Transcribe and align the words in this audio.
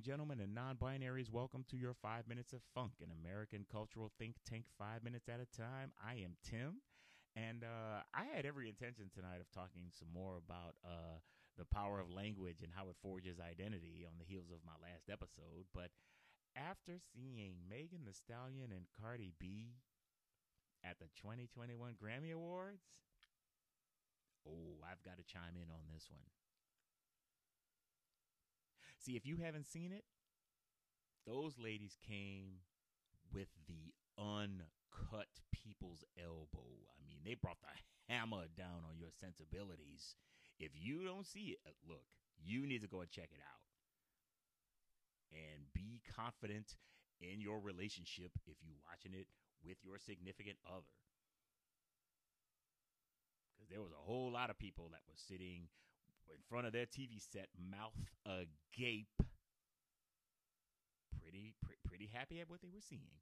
and 0.00 0.06
gentlemen 0.06 0.40
and 0.40 0.54
non 0.54 0.80
binaries, 0.80 1.28
welcome 1.28 1.62
to 1.68 1.76
your 1.76 1.92
five 1.92 2.24
minutes 2.26 2.54
of 2.54 2.64
funk, 2.74 3.04
an 3.04 3.12
American 3.20 3.66
cultural 3.70 4.10
think 4.16 4.32
tank, 4.48 4.64
five 4.78 5.04
minutes 5.04 5.28
at 5.28 5.44
a 5.44 5.56
time. 5.60 5.92
I 6.00 6.24
am 6.24 6.40
Tim, 6.40 6.80
and 7.36 7.60
uh, 7.60 8.00
I 8.16 8.24
had 8.32 8.46
every 8.48 8.72
intention 8.72 9.12
tonight 9.12 9.44
of 9.44 9.52
talking 9.52 9.92
some 9.92 10.08
more 10.08 10.40
about 10.40 10.80
uh, 10.80 11.20
the 11.60 11.68
power 11.68 12.00
of 12.00 12.08
language 12.08 12.64
and 12.64 12.72
how 12.72 12.88
it 12.88 12.96
forges 13.02 13.36
identity 13.36 14.08
on 14.08 14.16
the 14.16 14.24
heels 14.24 14.48
of 14.48 14.64
my 14.64 14.72
last 14.80 15.12
episode. 15.12 15.68
But 15.76 15.92
after 16.56 16.96
seeing 16.96 17.68
Megan 17.68 18.08
Thee 18.08 18.16
Stallion 18.16 18.72
and 18.72 18.88
Cardi 18.96 19.36
B 19.36 19.76
at 20.80 20.96
the 20.96 21.12
2021 21.20 21.76
Grammy 22.00 22.32
Awards, 22.32 23.04
oh, 24.48 24.80
I've 24.80 25.04
got 25.04 25.20
to 25.20 25.28
chime 25.28 25.60
in 25.60 25.68
on 25.68 25.92
this 25.92 26.08
one. 26.08 26.24
See, 29.00 29.16
if 29.16 29.24
you 29.24 29.38
haven't 29.42 29.66
seen 29.66 29.92
it, 29.92 30.04
those 31.26 31.56
ladies 31.58 31.96
came 32.06 32.60
with 33.32 33.48
the 33.66 33.94
uncut 34.18 35.40
people's 35.52 36.04
elbow. 36.20 36.68
I 36.92 37.00
mean, 37.08 37.24
they 37.24 37.34
brought 37.34 37.60
the 37.62 38.12
hammer 38.12 38.44
down 38.56 38.84
on 38.84 38.98
your 38.98 39.08
sensibilities. 39.08 40.16
If 40.58 40.72
you 40.74 41.04
don't 41.04 41.26
see 41.26 41.56
it, 41.56 41.58
uh, 41.66 41.72
look, 41.88 42.04
you 42.36 42.66
need 42.66 42.82
to 42.82 42.88
go 42.88 43.00
and 43.00 43.10
check 43.10 43.30
it 43.32 43.40
out. 43.40 43.64
And 45.32 45.64
be 45.72 46.02
confident 46.04 46.76
in 47.20 47.40
your 47.40 47.60
relationship 47.60 48.32
if 48.46 48.56
you're 48.60 48.84
watching 48.84 49.18
it 49.18 49.28
with 49.64 49.78
your 49.82 49.96
significant 49.98 50.58
other. 50.66 50.92
Because 53.56 53.70
there 53.70 53.80
was 53.80 53.92
a 53.92 54.04
whole 54.04 54.30
lot 54.30 54.50
of 54.50 54.58
people 54.58 54.88
that 54.92 55.08
was 55.08 55.20
sitting 55.20 55.68
in 56.30 56.40
front 56.48 56.66
of 56.66 56.72
their 56.72 56.86
TV 56.86 57.20
set, 57.20 57.48
mouth 57.58 57.98
agape, 58.26 59.08
pretty 61.20 61.54
pr- 61.62 61.80
pretty 61.86 62.10
happy 62.12 62.40
at 62.40 62.48
what 62.48 62.60
they 62.62 62.68
were 62.68 62.80
seeing. 62.80 63.20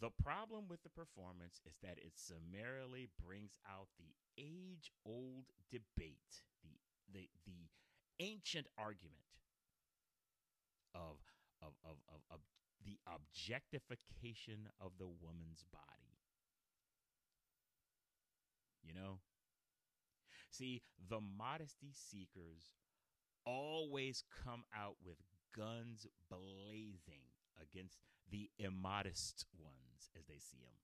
The 0.00 0.10
problem 0.22 0.66
with 0.68 0.82
the 0.82 0.90
performance 0.90 1.60
is 1.64 1.76
that 1.82 1.98
it 1.98 2.12
summarily 2.16 3.08
brings 3.24 3.56
out 3.70 3.88
the 3.98 4.12
age-old 4.36 5.46
debate, 5.70 6.42
the 6.62 6.76
the 7.12 7.28
the 7.46 7.70
ancient 8.20 8.66
argument 8.76 9.24
of 10.94 11.18
of 11.62 11.72
of, 11.84 11.96
of, 12.08 12.20
of 12.30 12.40
the 12.84 12.98
objectification 13.06 14.68
of 14.80 14.92
the 14.98 15.06
woman's 15.08 15.64
body. 15.72 16.18
You 18.82 18.92
know, 18.92 19.20
See, 20.54 20.82
the 21.10 21.18
modesty 21.20 21.90
seekers 21.90 22.78
always 23.44 24.22
come 24.44 24.62
out 24.70 24.94
with 25.04 25.18
guns 25.50 26.06
blazing 26.30 27.26
against 27.58 27.98
the 28.30 28.50
immodest 28.58 29.46
ones 29.58 30.10
as 30.16 30.26
they 30.26 30.38
see 30.38 30.62
them. 30.62 30.78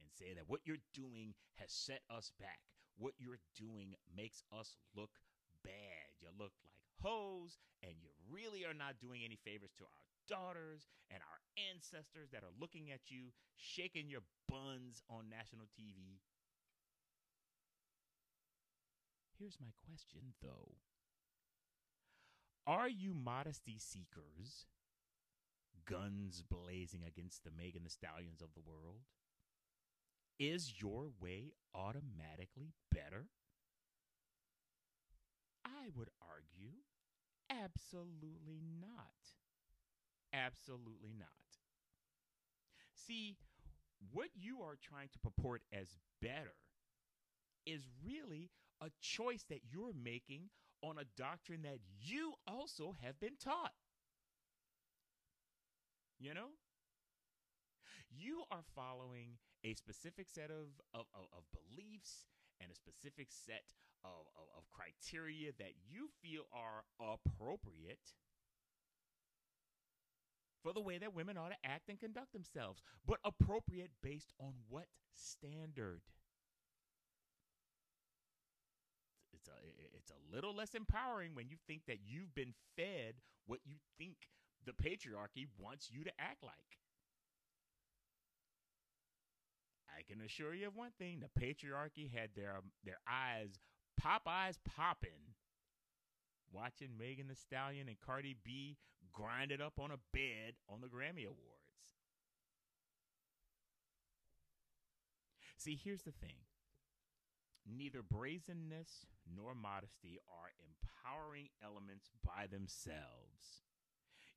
And 0.00 0.08
say 0.08 0.32
that 0.32 0.48
what 0.48 0.64
you're 0.64 0.80
doing 0.94 1.34
has 1.56 1.70
set 1.70 2.00
us 2.08 2.32
back. 2.40 2.60
What 2.96 3.12
you're 3.18 3.44
doing 3.56 3.92
makes 4.16 4.42
us 4.48 4.76
look 4.96 5.20
bad. 5.62 6.16
You 6.20 6.28
look 6.32 6.52
like 6.64 6.80
hoes, 7.04 7.58
and 7.82 7.92
you 8.00 8.08
really 8.32 8.64
are 8.64 8.76
not 8.76 9.00
doing 9.00 9.20
any 9.22 9.36
favors 9.44 9.72
to 9.76 9.84
our 9.84 10.04
daughters 10.28 10.88
and 11.10 11.20
our 11.20 11.40
ancestors 11.68 12.30
that 12.32 12.40
are 12.42 12.56
looking 12.60 12.90
at 12.90 13.12
you, 13.12 13.36
shaking 13.56 14.08
your 14.08 14.24
buns 14.48 15.02
on 15.10 15.28
national 15.28 15.66
TV 15.76 16.20
Here's 19.42 19.58
my 19.60 19.72
question, 19.88 20.20
though 20.40 20.76
Are 22.64 22.88
you 22.88 23.12
modesty 23.12 23.76
seekers, 23.76 24.66
guns 25.84 26.44
blazing 26.48 27.00
against 27.04 27.42
the 27.42 27.50
Megan 27.50 27.82
Thee 27.82 27.88
Stallions 27.88 28.40
of 28.40 28.54
the 28.54 28.60
world? 28.60 29.00
Is 30.38 30.80
your 30.80 31.10
way 31.20 31.54
automatically 31.74 32.74
better? 32.94 33.26
I 35.64 35.88
would 35.96 36.10
argue 36.20 36.74
absolutely 37.50 38.62
not. 38.80 39.34
Absolutely 40.32 41.14
not. 41.18 41.28
See, 42.94 43.38
what 44.12 44.28
you 44.36 44.62
are 44.62 44.78
trying 44.80 45.08
to 45.08 45.18
purport 45.18 45.62
as 45.72 45.96
better 46.20 46.54
is 47.66 47.88
really 48.06 48.50
a 48.82 48.90
choice 49.00 49.44
that 49.48 49.60
you're 49.70 49.94
making 49.94 50.50
on 50.82 50.98
a 50.98 51.04
doctrine 51.16 51.62
that 51.62 51.78
you 52.00 52.34
also 52.46 52.94
have 53.02 53.18
been 53.20 53.36
taught. 53.42 53.72
You 56.18 56.34
know? 56.34 56.50
You 58.10 58.42
are 58.50 58.62
following 58.74 59.38
a 59.64 59.74
specific 59.74 60.28
set 60.28 60.50
of, 60.50 60.68
of, 60.92 61.06
of, 61.14 61.26
of 61.32 61.42
beliefs 61.52 62.26
and 62.60 62.70
a 62.70 62.74
specific 62.74 63.28
set 63.30 63.72
of, 64.04 64.26
of, 64.36 64.46
of 64.56 64.64
criteria 64.70 65.52
that 65.58 65.72
you 65.88 66.08
feel 66.20 66.42
are 66.52 66.82
appropriate 67.00 68.14
for 70.62 70.72
the 70.72 70.80
way 70.80 70.98
that 70.98 71.14
women 71.14 71.36
ought 71.36 71.50
to 71.50 71.68
act 71.68 71.88
and 71.88 71.98
conduct 71.98 72.32
themselves, 72.32 72.82
but 73.06 73.18
appropriate 73.24 73.90
based 74.02 74.32
on 74.38 74.52
what 74.68 74.86
standard? 75.12 76.00
It's 79.42 79.48
a 79.48 79.96
it's 79.96 80.10
a 80.10 80.34
little 80.34 80.54
less 80.54 80.74
empowering 80.74 81.34
when 81.34 81.48
you 81.48 81.56
think 81.66 81.82
that 81.86 81.98
you've 82.06 82.34
been 82.34 82.54
fed 82.76 83.14
what 83.46 83.60
you 83.64 83.74
think 83.98 84.16
the 84.64 84.72
patriarchy 84.72 85.48
wants 85.58 85.90
you 85.90 86.04
to 86.04 86.10
act 86.18 86.44
like. 86.44 86.78
I 89.88 90.02
can 90.02 90.24
assure 90.24 90.54
you 90.54 90.68
of 90.68 90.76
one 90.76 90.92
thing: 90.98 91.20
the 91.20 91.40
patriarchy 91.40 92.12
had 92.12 92.30
their 92.36 92.56
um, 92.56 92.70
their 92.84 92.98
eyes 93.08 93.58
pop 94.00 94.22
eyes 94.26 94.58
popping, 94.64 95.34
watching 96.52 96.96
Megan 96.96 97.26
Thee 97.28 97.34
Stallion 97.34 97.88
and 97.88 97.96
Cardi 98.00 98.36
B 98.44 98.76
grind 99.12 99.50
it 99.50 99.60
up 99.60 99.74
on 99.80 99.90
a 99.90 99.98
bed 100.12 100.54
on 100.68 100.80
the 100.80 100.86
Grammy 100.86 101.24
Awards. 101.24 101.42
See, 105.56 105.78
here's 105.82 106.02
the 106.02 106.12
thing 106.12 106.38
Neither 107.66 108.02
brazenness 108.02 109.06
nor 109.24 109.54
modesty 109.54 110.18
are 110.28 110.50
empowering 110.58 111.48
elements 111.62 112.10
by 112.24 112.46
themselves. 112.46 113.62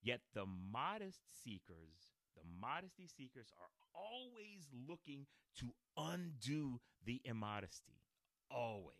Yet 0.02 0.22
the 0.34 0.46
modest 0.46 1.22
seekers, 1.44 2.14
the 2.36 2.44
modesty 2.62 3.08
seekers 3.08 3.48
are 3.60 3.74
always 3.96 4.70
looking 4.88 5.26
to 5.60 5.74
undo 5.98 6.80
the 7.04 7.22
immodesty. 7.26 8.04
Always. 8.52 8.94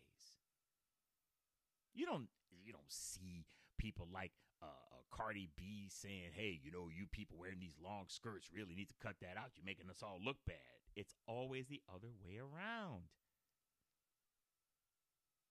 You 1.94 2.06
don't 2.06 2.28
you 2.64 2.72
don't 2.72 2.90
see 2.90 3.46
people 3.78 4.08
like 4.12 4.32
uh, 4.60 4.66
uh, 4.66 5.02
Cardi 5.10 5.48
B 5.56 5.88
saying, 5.88 6.32
"Hey, 6.34 6.60
you 6.62 6.72
know, 6.72 6.88
you 6.90 7.06
people 7.06 7.38
wearing 7.38 7.60
these 7.60 7.76
long 7.82 8.06
skirts 8.08 8.50
really 8.52 8.74
need 8.74 8.88
to 8.88 8.94
cut 9.00 9.16
that 9.20 9.36
out. 9.38 9.52
You're 9.54 9.64
making 9.64 9.88
us 9.88 10.02
all 10.02 10.18
look 10.22 10.38
bad." 10.46 10.56
It's 10.96 11.14
always 11.26 11.68
the 11.68 11.82
other 11.92 12.10
way 12.24 12.38
around. 12.38 13.04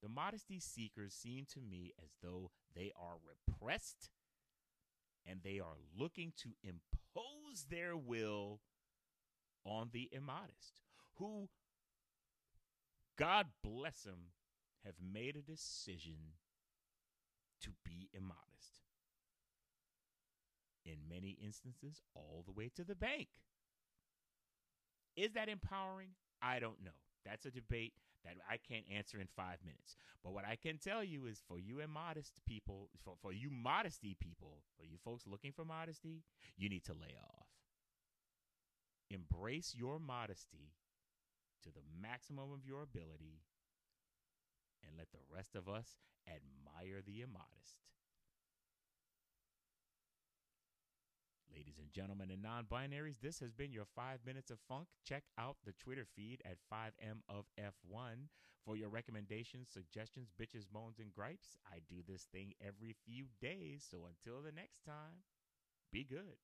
The 0.05 0.11
modesty 0.11 0.59
seekers 0.59 1.15
seem 1.15 1.47
to 1.51 1.59
me 1.59 1.91
as 1.99 2.11
though 2.21 2.51
they 2.75 2.91
are 2.95 3.15
repressed 3.25 4.11
and 5.25 5.39
they 5.43 5.59
are 5.59 5.79
looking 5.97 6.31
to 6.43 6.49
impose 6.61 7.65
their 7.71 7.97
will 7.97 8.59
on 9.65 9.89
the 9.93 10.07
immodest, 10.11 10.81
who, 11.15 11.49
God 13.17 13.47
bless 13.63 14.01
them, 14.03 14.33
have 14.85 14.93
made 15.01 15.35
a 15.35 15.41
decision 15.41 16.35
to 17.61 17.71
be 17.83 18.11
immodest. 18.13 18.83
In 20.85 21.09
many 21.09 21.35
instances, 21.43 22.03
all 22.13 22.43
the 22.45 22.53
way 22.53 22.69
to 22.75 22.83
the 22.83 22.93
bank. 22.93 23.29
Is 25.15 25.33
that 25.33 25.49
empowering? 25.49 26.09
I 26.43 26.59
don't 26.59 26.83
know. 26.83 26.91
That's 27.25 27.45
a 27.45 27.51
debate 27.51 27.93
that 28.23 28.35
I 28.49 28.57
can't 28.57 28.85
answer 28.93 29.19
in 29.19 29.27
five 29.35 29.57
minutes. 29.63 29.97
But 30.23 30.33
what 30.33 30.45
I 30.45 30.55
can 30.55 30.77
tell 30.77 31.03
you 31.03 31.25
is 31.25 31.41
for 31.47 31.59
you 31.59 31.79
and 31.79 31.91
modest 31.91 32.41
people, 32.45 32.89
for, 33.03 33.13
for 33.21 33.33
you 33.33 33.49
modesty 33.49 34.15
people, 34.19 34.63
for 34.77 34.85
you 34.85 34.97
folks 35.03 35.25
looking 35.27 35.51
for 35.51 35.65
modesty, 35.65 36.23
you 36.57 36.69
need 36.69 36.83
to 36.85 36.93
lay 36.93 37.15
off. 37.21 37.47
Embrace 39.09 39.75
your 39.77 39.99
modesty 39.99 40.73
to 41.63 41.69
the 41.69 41.81
maximum 42.01 42.51
of 42.51 42.65
your 42.65 42.81
ability 42.81 43.41
and 44.83 44.97
let 44.97 45.11
the 45.11 45.25
rest 45.33 45.55
of 45.55 45.69
us 45.69 45.97
admire 46.27 47.01
the 47.05 47.21
immodest. 47.21 47.85
Ladies 51.55 51.79
and 51.79 51.89
gentlemen 51.93 52.31
and 52.31 52.41
non 52.41 52.65
binaries, 52.65 53.21
this 53.21 53.39
has 53.39 53.53
been 53.53 53.71
your 53.71 53.85
five 53.95 54.19
minutes 54.25 54.51
of 54.51 54.59
funk. 54.67 54.87
Check 55.05 55.23
out 55.39 55.55
the 55.63 55.71
Twitter 55.71 56.05
feed 56.13 56.41
at 56.43 56.57
5M 56.71 57.21
of 57.29 57.45
F1 57.57 58.27
for 58.65 58.75
your 58.75 58.89
recommendations, 58.89 59.69
suggestions, 59.71 60.33
bitches, 60.37 60.65
moans, 60.73 60.99
and 60.99 61.13
gripes. 61.13 61.55
I 61.65 61.77
do 61.87 62.01
this 62.05 62.23
thing 62.23 62.53
every 62.59 62.93
few 63.05 63.27
days. 63.39 63.87
So 63.89 64.05
until 64.05 64.41
the 64.41 64.51
next 64.51 64.83
time, 64.83 65.23
be 65.93 66.03
good. 66.03 66.43